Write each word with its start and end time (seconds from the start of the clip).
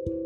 Hai 0.00 0.16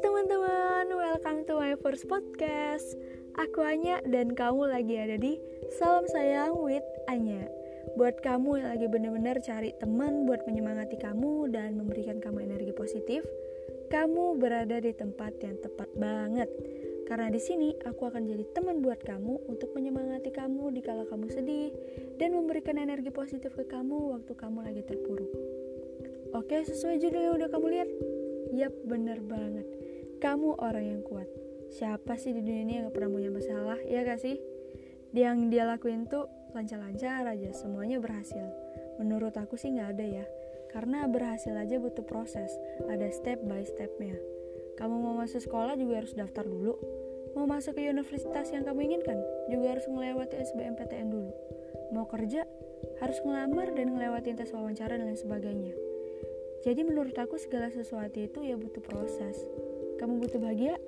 teman-teman, 0.00 0.88
welcome 0.96 1.44
to 1.44 1.60
my 1.60 1.76
first 1.84 2.08
podcast. 2.08 2.96
Aku 3.36 3.60
Anya 3.60 4.00
dan 4.08 4.32
kamu 4.32 4.64
lagi 4.64 4.96
ada 4.96 5.20
di 5.20 5.36
Salam 5.76 6.08
Sayang 6.08 6.56
with 6.56 6.80
Anya. 7.12 7.52
Buat 8.00 8.24
kamu 8.24 8.64
yang 8.64 8.68
lagi 8.72 8.86
bener-bener 8.88 9.36
cari 9.44 9.76
teman 9.76 10.24
buat 10.24 10.40
menyemangati 10.48 10.96
kamu 10.96 11.52
dan 11.52 11.76
memberikan 11.76 12.16
kamu 12.24 12.48
energi 12.48 12.72
positif 12.72 13.28
Kamu 13.92 14.40
berada 14.40 14.80
di 14.80 14.96
tempat 14.96 15.36
yang 15.44 15.60
tepat 15.60 15.92
banget 16.00 16.48
karena 17.04 17.28
di 17.28 17.40
sini 17.40 17.76
aku 17.84 18.08
akan 18.08 18.24
jadi 18.24 18.44
teman 18.56 18.80
buat 18.80 19.00
kamu 19.04 19.48
untuk 19.48 19.76
menyemangati 19.76 20.32
kamu 20.32 20.72
di 20.72 20.80
kala 20.80 21.04
kamu 21.04 21.28
sedih 21.28 21.70
dan 22.16 22.32
memberikan 22.32 22.80
energi 22.80 23.12
positif 23.12 23.52
ke 23.52 23.68
kamu 23.68 24.16
waktu 24.16 24.32
kamu 24.32 24.64
lagi 24.64 24.82
terpuruk. 24.84 25.28
Oke, 26.34 26.66
sesuai 26.66 26.98
judul 26.98 27.20
yang 27.20 27.34
udah 27.38 27.48
kamu 27.52 27.66
lihat? 27.70 27.90
Yap, 28.54 28.74
bener 28.88 29.22
banget. 29.22 29.66
Kamu 30.18 30.58
orang 30.58 30.82
yang 30.82 31.02
kuat. 31.06 31.30
Siapa 31.70 32.18
sih 32.18 32.34
di 32.34 32.42
dunia 32.42 32.62
ini 32.66 32.72
yang 32.78 32.90
gak 32.90 32.96
pernah 32.98 33.10
punya 33.14 33.30
masalah, 33.30 33.78
ya 33.86 34.02
gak 34.02 34.18
sih? 34.18 34.42
Yang 35.14 35.54
dia 35.54 35.64
lakuin 35.66 36.10
tuh 36.10 36.26
lancar-lancar 36.50 37.22
aja, 37.26 37.50
semuanya 37.54 38.02
berhasil. 38.02 38.50
Menurut 38.98 39.34
aku 39.38 39.54
sih 39.54 39.74
gak 39.74 39.98
ada 39.98 40.06
ya, 40.06 40.26
karena 40.74 41.06
berhasil 41.06 41.54
aja 41.54 41.78
butuh 41.78 42.02
proses, 42.02 42.50
ada 42.90 43.06
step 43.14 43.42
by 43.46 43.62
stepnya. 43.62 44.18
Kamu 44.74 44.94
mau 44.98 45.14
masuk 45.14 45.40
sekolah 45.42 45.78
juga 45.78 46.02
harus 46.02 46.14
daftar 46.14 46.42
dulu. 46.42 46.74
Mau 47.34 47.50
masuk 47.50 47.74
ke 47.74 47.90
universitas 47.90 48.50
yang 48.54 48.62
kamu 48.62 48.94
inginkan 48.94 49.18
juga 49.50 49.74
harus 49.74 49.86
melewati 49.90 50.38
SBMPTN 50.38 51.08
dulu. 51.10 51.32
Mau 51.90 52.06
kerja 52.06 52.46
harus 53.02 53.18
ngelamar 53.26 53.74
dan 53.74 53.94
ngelewatin 53.94 54.38
tes 54.38 54.54
wawancara 54.54 54.94
dan 54.94 55.10
lain 55.10 55.18
sebagainya. 55.18 55.74
Jadi 56.62 56.80
menurut 56.86 57.12
aku 57.18 57.36
segala 57.36 57.68
sesuatu 57.68 58.16
itu 58.16 58.40
ya 58.40 58.56
butuh 58.56 58.80
proses. 58.80 59.36
Kamu 59.98 60.22
butuh 60.22 60.40
bahagia? 60.40 60.78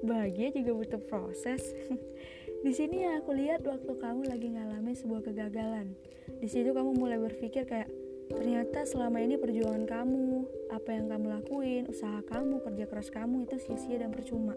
Bahagia 0.00 0.54
juga 0.54 0.72
butuh 0.72 1.00
proses. 1.02 1.74
Di 2.64 2.72
sini 2.74 3.06
yang 3.06 3.22
aku 3.22 3.34
lihat 3.34 3.62
waktu 3.66 3.92
kamu 3.98 4.26
lagi 4.30 4.54
ngalamin 4.54 4.94
sebuah 4.94 5.26
kegagalan. 5.26 5.94
Di 6.38 6.48
situ 6.50 6.70
kamu 6.70 6.94
mulai 6.94 7.18
berpikir 7.18 7.66
kayak 7.66 7.90
ternyata 8.28 8.84
selama 8.84 9.24
ini 9.24 9.40
perjuangan 9.40 9.88
kamu, 9.88 10.44
apa 10.72 10.90
yang 10.92 11.06
kamu 11.08 11.26
lakuin, 11.40 11.84
usaha 11.88 12.20
kamu, 12.24 12.60
kerja 12.64 12.84
keras 12.84 13.08
kamu 13.08 13.48
itu 13.48 13.56
sia-sia 13.60 14.00
dan 14.00 14.12
percuma. 14.12 14.52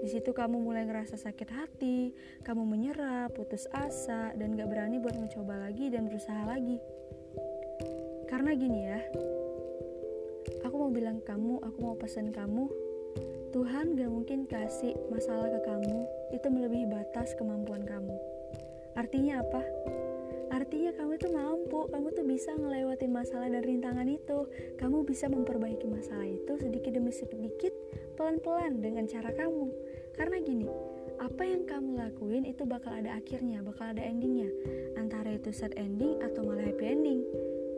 Di 0.00 0.08
situ 0.08 0.32
kamu 0.32 0.60
mulai 0.60 0.88
ngerasa 0.88 1.20
sakit 1.20 1.48
hati, 1.52 2.12
kamu 2.44 2.64
menyerah, 2.64 3.28
putus 3.32 3.68
asa, 3.72 4.32
dan 4.36 4.56
gak 4.56 4.68
berani 4.68 4.96
buat 4.96 5.16
mencoba 5.16 5.68
lagi 5.68 5.92
dan 5.92 6.08
berusaha 6.08 6.44
lagi. 6.48 6.80
Karena 8.28 8.54
gini 8.56 8.80
ya, 8.86 9.00
aku 10.64 10.74
mau 10.76 10.90
bilang 10.92 11.20
kamu, 11.20 11.60
aku 11.60 11.78
mau 11.82 11.96
pesan 11.98 12.32
kamu, 12.32 12.70
Tuhan 13.50 13.98
gak 13.98 14.10
mungkin 14.10 14.46
kasih 14.46 14.94
masalah 15.10 15.50
ke 15.50 15.60
kamu 15.66 15.98
itu 16.30 16.46
melebihi 16.46 16.86
batas 16.86 17.34
kemampuan 17.34 17.82
kamu. 17.82 18.14
Artinya 18.94 19.42
apa? 19.42 19.62
Artinya 20.50 20.90
kamu 20.98 21.12
itu 21.16 21.28
mampu, 21.30 21.86
kamu 21.88 22.06
tuh 22.10 22.26
bisa 22.26 22.50
ngelewatin 22.58 23.10
masalah 23.14 23.46
dan 23.46 23.62
rintangan 23.62 24.08
itu. 24.10 24.50
Kamu 24.76 25.06
bisa 25.06 25.30
memperbaiki 25.30 25.86
masalah 25.86 26.26
itu 26.26 26.52
sedikit 26.58 26.90
demi 26.90 27.14
sedikit, 27.14 27.72
pelan-pelan 28.18 28.82
dengan 28.82 29.06
cara 29.06 29.30
kamu. 29.30 29.70
Karena 30.18 30.36
gini, 30.42 30.66
apa 31.22 31.42
yang 31.46 31.64
kamu 31.64 31.96
lakuin 31.96 32.44
itu 32.44 32.66
bakal 32.66 32.92
ada 32.92 33.14
akhirnya, 33.14 33.62
bakal 33.62 33.94
ada 33.94 34.02
endingnya. 34.02 34.50
Antara 34.98 35.38
itu 35.38 35.54
sad 35.54 35.72
ending 35.78 36.18
atau 36.20 36.42
malah 36.42 36.66
happy 36.66 36.84
ending. 36.84 37.22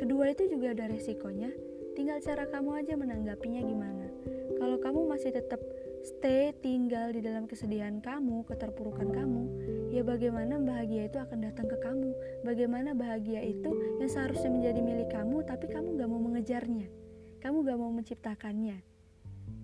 Kedua 0.00 0.32
itu 0.34 0.50
juga 0.50 0.74
ada 0.74 0.90
resikonya, 0.90 1.52
Tinggal 1.92 2.24
cara 2.24 2.48
kamu 2.48 2.70
aja 2.80 2.96
menanggapinya 2.96 3.60
gimana. 3.60 4.08
Kalau 4.56 4.80
kamu 4.80 5.12
masih 5.12 5.28
tetap 5.28 5.60
stay 6.02 6.50
tinggal 6.58 7.14
di 7.14 7.22
dalam 7.22 7.46
kesedihan 7.46 8.02
kamu, 8.02 8.42
keterpurukan 8.50 9.14
kamu, 9.14 9.42
ya 9.94 10.02
bagaimana 10.02 10.58
bahagia 10.58 11.06
itu 11.06 11.18
akan 11.22 11.46
datang 11.46 11.70
ke 11.70 11.78
kamu? 11.78 12.10
Bagaimana 12.42 12.90
bahagia 12.90 13.38
itu 13.38 13.70
yang 14.02 14.10
seharusnya 14.10 14.50
menjadi 14.50 14.80
milik 14.82 15.08
kamu, 15.14 15.46
tapi 15.46 15.70
kamu 15.70 15.94
gak 15.94 16.10
mau 16.10 16.18
mengejarnya, 16.18 16.90
kamu 17.38 17.56
gak 17.62 17.78
mau 17.78 17.90
menciptakannya. 17.94 18.82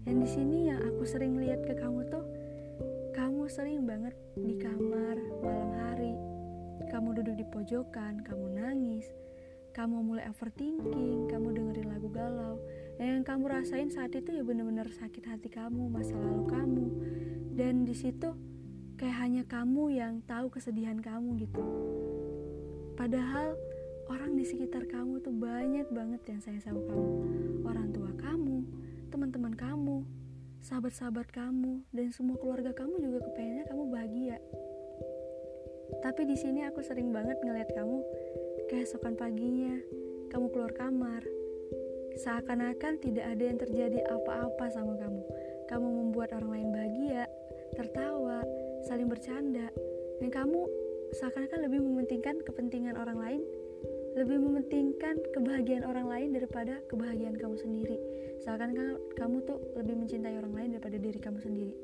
Dan 0.06 0.14
di 0.22 0.28
sini 0.30 0.70
yang 0.70 0.78
aku 0.78 1.02
sering 1.02 1.34
lihat 1.42 1.66
ke 1.66 1.74
kamu 1.74 2.06
tuh, 2.06 2.22
kamu 3.18 3.50
sering 3.50 3.82
banget 3.82 4.14
di 4.38 4.54
kamar 4.62 5.18
malam 5.42 5.70
hari, 5.74 6.14
kamu 6.86 7.18
duduk 7.18 7.34
di 7.34 7.46
pojokan, 7.50 8.22
kamu 8.22 8.46
nangis, 8.54 9.10
kamu 9.74 10.06
mulai 10.06 10.30
overthinking, 10.30 11.26
kamu 11.26 11.50
dengerin 11.50 11.88
lagu 11.90 12.08
galau. 12.14 12.62
Yang 12.98 13.22
kamu 13.22 13.46
rasain 13.46 13.90
saat 13.94 14.10
itu 14.18 14.34
ya 14.34 14.42
bener-bener 14.42 14.90
sakit 14.90 15.24
hati 15.26 15.46
kamu, 15.46 15.86
masa 15.86 16.18
lalu 16.18 16.44
kamu. 16.50 16.86
Dan 17.54 17.86
di 17.86 17.94
situ 17.94 18.34
kayak 18.98 19.16
hanya 19.22 19.42
kamu 19.46 19.94
yang 19.94 20.20
tahu 20.26 20.50
kesedihan 20.50 20.98
kamu 20.98 21.38
gitu. 21.46 21.62
Padahal 22.98 23.54
orang 24.10 24.34
di 24.34 24.42
sekitar 24.42 24.90
kamu 24.90 25.22
tuh 25.22 25.30
banyak 25.30 25.86
banget 25.94 26.22
yang 26.26 26.40
sayang 26.42 26.62
sama 26.62 26.82
kamu. 26.82 27.14
Orang 27.62 27.88
tua 27.94 28.10
kamu, 28.18 28.56
teman-teman 29.14 29.54
kamu, 29.54 30.02
sahabat-sahabat 30.66 31.30
kamu, 31.30 31.86
dan 31.94 32.10
semua 32.10 32.34
keluarga 32.42 32.74
kamu 32.74 32.98
juga 32.98 33.18
kepengennya 33.30 33.64
kamu 33.70 33.82
bahagia. 33.94 34.38
Tapi 36.02 36.22
di 36.26 36.36
sini 36.36 36.66
aku 36.66 36.82
sering 36.82 37.14
banget 37.14 37.38
ngeliat 37.40 37.70
kamu 37.72 38.02
Keesokan 38.68 39.16
paginya, 39.16 39.80
kamu 40.28 40.52
keluar 40.52 40.76
kamar. 40.76 41.24
Seakan-akan 42.18 42.98
tidak 42.98 43.30
ada 43.30 43.44
yang 43.46 43.58
terjadi 43.62 44.02
apa-apa 44.10 44.66
sama 44.74 44.98
kamu. 44.98 45.22
Kamu 45.70 45.86
membuat 45.86 46.34
orang 46.34 46.50
lain 46.50 46.68
bahagia, 46.74 47.30
tertawa, 47.78 48.42
saling 48.90 49.06
bercanda, 49.06 49.70
dan 50.18 50.28
kamu 50.28 50.66
seakan-akan 51.14 51.70
lebih 51.70 51.78
mementingkan 51.78 52.42
kepentingan 52.42 52.98
orang 52.98 53.22
lain, 53.22 53.42
lebih 54.18 54.34
mementingkan 54.42 55.14
kebahagiaan 55.30 55.86
orang 55.86 56.10
lain 56.10 56.28
daripada 56.34 56.82
kebahagiaan 56.90 57.38
kamu 57.38 57.54
sendiri. 57.54 57.96
Seakan 58.42 58.74
akan 58.74 58.88
kamu 59.14 59.36
tuh 59.46 59.62
lebih 59.78 59.94
mencintai 60.02 60.34
orang 60.42 60.54
lain 60.58 60.68
daripada 60.74 60.98
diri 60.98 61.18
kamu 61.22 61.38
sendiri. 61.38 61.74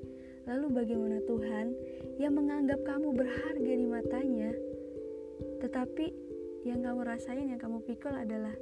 Lalu 0.51 0.67
bagaimana 0.75 1.19
Tuhan 1.25 1.67
yang 2.19 2.35
menganggap 2.35 2.83
kamu 2.83 3.15
berharga 3.15 3.73
di 3.79 3.87
matanya, 3.87 4.51
tetapi 5.63 6.07
yang 6.65 6.81
kamu 6.81 7.01
rasain, 7.05 7.49
yang 7.49 7.61
kamu 7.61 7.85
pikul 7.85 8.13
adalah 8.13 8.53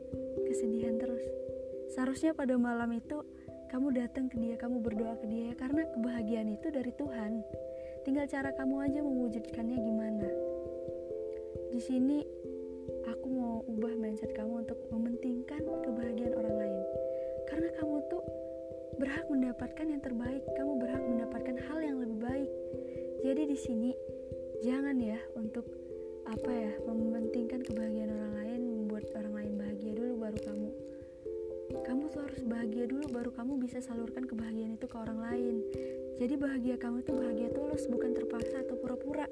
kesedihan 0.47 0.99
terus. 0.99 1.23
Seharusnya 1.93 2.33
pada 2.33 2.57
malam 2.57 2.89
itu 2.97 3.21
kamu 3.69 3.93
datang 3.93 4.33
ke 4.33 4.41
dia, 4.41 4.57
kamu 4.57 4.81
berdoa 4.81 5.17
ke 5.21 5.29
dia 5.29 5.53
karena 5.61 5.85
kebahagiaan 5.93 6.49
itu 6.49 6.73
dari 6.73 6.93
Tuhan. 6.97 7.45
Tinggal 8.09 8.27
cara 8.33 8.51
kamu 8.57 8.75
aja 8.89 9.01
mewujudkannya 9.05 9.79
gimana. 9.81 10.29
Di 11.73 11.81
sini 11.81 12.25
aku 13.05 13.27
mau 13.29 13.55
ubah 13.69 13.93
mindset 13.97 14.33
kamu 14.33 14.65
untuk 14.65 14.81
mementingkan 14.89 15.63
kebahagiaan 15.85 16.35
orang 16.37 16.57
lain. 16.65 16.83
Karena 17.49 17.69
kamu 17.77 17.95
tuh 18.09 18.25
berhak 18.97 19.25
mendapatkan 19.29 19.87
yang 19.89 20.01
terbaik, 20.01 20.43
kamu 20.57 20.73
berhak 20.81 21.03
mendapatkan 21.05 21.57
hal 21.69 21.79
yang 21.81 21.97
lebih 22.01 22.19
baik. 22.21 22.51
Jadi 23.23 23.43
di 23.53 23.59
sini 23.61 23.91
jangan 24.65 24.97
ya 24.99 25.21
untuk 25.37 25.65
apa 26.29 26.51
ya 26.51 26.73
mementingkan 26.89 27.22
bahagia 32.63 32.87
dulu 32.87 33.11
baru 33.11 33.35
kamu 33.35 33.59
bisa 33.59 33.83
salurkan 33.83 34.23
kebahagiaan 34.23 34.79
itu 34.79 34.87
ke 34.87 34.95
orang 34.95 35.19
lain. 35.19 35.67
Jadi 36.15 36.39
bahagia 36.39 36.79
kamu 36.79 37.03
itu 37.03 37.11
bahagia 37.11 37.51
tulus 37.51 37.91
bukan 37.91 38.15
terpaksa 38.15 38.63
atau 38.63 38.79
pura-pura. 38.79 39.27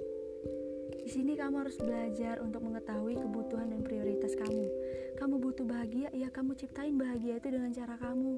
Di 0.99 1.07
sini 1.07 1.39
kamu 1.39 1.63
harus 1.63 1.79
belajar 1.79 2.43
untuk 2.43 2.67
mengetahui 2.67 3.15
kebutuhan 3.15 3.71
dan 3.71 3.87
prioritas 3.87 4.35
kamu. 4.35 4.67
Kamu 5.15 5.39
butuh 5.39 5.63
bahagia 5.63 6.11
ya 6.11 6.27
kamu 6.35 6.59
ciptain 6.59 6.99
bahagia 6.99 7.39
itu 7.39 7.55
dengan 7.55 7.71
cara 7.71 7.95
kamu. 8.03 8.35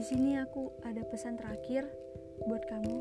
Di 0.00 0.04
sini 0.08 0.40
aku 0.40 0.72
ada 0.80 1.04
pesan 1.04 1.36
terakhir 1.36 1.84
buat 2.48 2.64
kamu. 2.64 2.96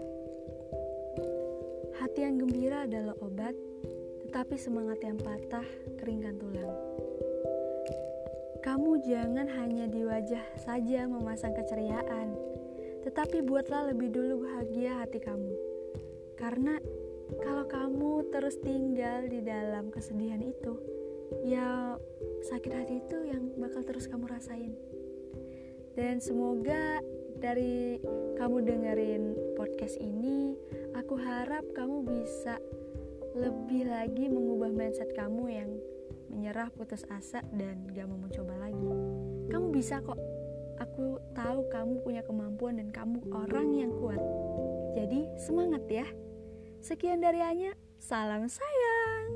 Hati 2.03 2.19
yang 2.19 2.35
gembira 2.35 2.83
adalah 2.83 3.15
obat 3.23 3.55
tetapi 4.27 4.59
semangat 4.59 4.99
yang 5.07 5.15
patah 5.23 5.63
keringkan 6.03 6.35
tulang. 6.35 6.75
Kamu 8.59 8.99
jangan 9.07 9.47
hanya 9.55 9.87
di 9.87 10.03
wajah 10.03 10.43
saja 10.59 11.07
memasang 11.07 11.55
keceriaan, 11.55 12.35
tetapi 13.07 13.39
buatlah 13.39 13.95
lebih 13.95 14.11
dulu 14.11 14.43
bahagia 14.43 14.99
hati 14.99 15.23
kamu. 15.23 15.53
Karena 16.35 16.75
kalau 17.39 17.65
kamu 17.71 18.33
terus 18.35 18.59
tinggal 18.59 19.31
di 19.31 19.39
dalam 19.39 19.87
kesedihan 19.87 20.43
itu, 20.43 20.75
ya 21.47 21.95
sakit 22.51 22.73
hati 22.73 22.99
itu 22.99 23.17
yang 23.31 23.53
bakal 23.55 23.85
terus 23.87 24.11
kamu 24.11 24.27
rasain. 24.27 24.75
Dan 25.95 26.19
semoga 26.19 26.99
dari 27.39 27.99
kamu 28.35 28.57
dengerin 28.67 29.23
podcast 29.55 29.95
ini, 30.03 30.55
aku 30.95 31.15
harap 31.15 31.63
kamu 31.71 32.03
bisa 32.03 32.59
lebih 33.37 33.87
lagi 33.87 34.27
mengubah 34.27 34.71
mindset 34.73 35.15
kamu 35.15 35.43
yang 35.47 35.71
menyerah, 36.29 36.69
putus 36.73 37.05
asa, 37.09 37.43
dan 37.53 37.89
gak 37.93 38.07
mau 38.09 38.17
mencoba 38.17 38.55
lagi. 38.57 38.89
Kamu 39.49 39.67
bisa 39.73 40.01
kok. 40.01 40.17
Aku 40.79 41.19
tahu 41.35 41.67
kamu 41.67 41.93
punya 42.01 42.23
kemampuan 42.23 42.79
dan 42.79 42.89
kamu 42.95 43.19
orang 43.35 43.75
yang 43.75 43.91
kuat. 43.99 44.21
Jadi 44.95 45.27
semangat 45.35 45.83
ya. 45.91 46.07
Sekian 46.79 47.19
dari 47.19 47.43
Anya, 47.43 47.75
salam 47.99 48.47
sayang. 48.47 49.28